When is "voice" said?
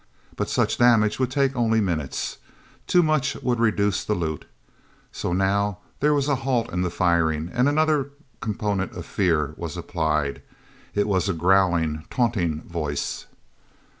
12.63-13.27